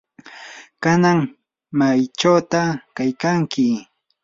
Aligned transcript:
¿kanan 0.83 1.19
maychawta 1.77 2.61
kaykanki? 2.95 3.65